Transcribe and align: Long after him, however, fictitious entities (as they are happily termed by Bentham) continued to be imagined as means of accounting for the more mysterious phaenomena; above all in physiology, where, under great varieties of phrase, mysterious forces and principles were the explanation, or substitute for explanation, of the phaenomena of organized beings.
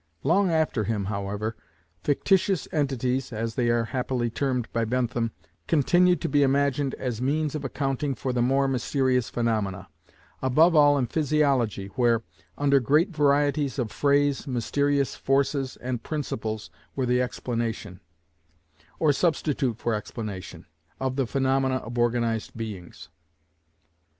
Long 0.23 0.49
after 0.49 0.85
him, 0.85 1.05
however, 1.05 1.55
fictitious 2.01 2.67
entities 2.71 3.31
(as 3.31 3.53
they 3.53 3.69
are 3.69 3.83
happily 3.83 4.31
termed 4.31 4.67
by 4.73 4.83
Bentham) 4.83 5.29
continued 5.67 6.21
to 6.21 6.27
be 6.27 6.41
imagined 6.41 6.95
as 6.95 7.21
means 7.21 7.53
of 7.53 7.63
accounting 7.63 8.15
for 8.15 8.33
the 8.33 8.41
more 8.41 8.67
mysterious 8.67 9.29
phaenomena; 9.29 9.89
above 10.41 10.75
all 10.75 10.97
in 10.97 11.05
physiology, 11.05 11.85
where, 11.95 12.23
under 12.57 12.79
great 12.79 13.09
varieties 13.15 13.77
of 13.77 13.91
phrase, 13.91 14.47
mysterious 14.47 15.13
forces 15.15 15.77
and 15.77 16.01
principles 16.01 16.71
were 16.95 17.05
the 17.05 17.21
explanation, 17.21 17.99
or 18.97 19.13
substitute 19.13 19.77
for 19.77 19.93
explanation, 19.93 20.65
of 20.99 21.15
the 21.15 21.27
phaenomena 21.27 21.75
of 21.75 21.95
organized 21.99 22.57
beings. 22.57 23.09